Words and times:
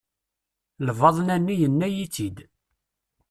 Lbaḍna-nni, 0.87 1.55
yenna-iyi-tt-id. 1.59 2.37